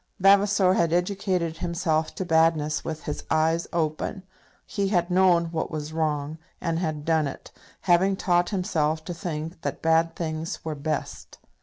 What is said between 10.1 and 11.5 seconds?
things were best.